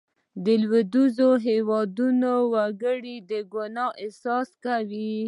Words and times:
لوېدیځو 0.61 1.29
هېوادونو 1.47 2.33
وګړي 2.53 3.15
د 3.29 3.31
ګناه 3.53 3.87
احساس 4.03 4.49
کوي. 4.65 5.15